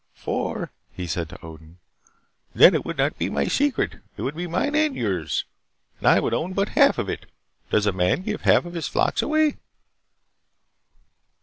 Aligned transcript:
"For," 0.15 0.71
he 0.91 1.05
said 1.05 1.29
to 1.29 1.37
Odin, 1.45 1.77
"then 2.55 2.73
it 2.73 2.83
would 2.83 2.97
not 2.97 3.19
be 3.19 3.29
my 3.29 3.45
secret. 3.45 3.97
It 4.17 4.23
would 4.23 4.35
be 4.35 4.47
mine 4.47 4.73
and 4.73 4.95
yours, 4.95 5.45
and 5.99 6.07
I 6.07 6.19
would 6.19 6.33
own 6.33 6.53
but 6.53 6.69
half 6.69 6.97
of 6.97 7.07
it. 7.07 7.27
Does 7.69 7.85
a 7.85 7.91
man 7.91 8.23
give 8.23 8.41
half 8.41 8.65
of 8.65 8.73
his 8.73 8.87
flocks 8.87 9.21
away?" 9.21 9.57